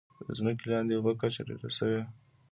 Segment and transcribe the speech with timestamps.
[0.25, 2.01] د ځمکې لاندې اوبو کچه ټیټه شوې؟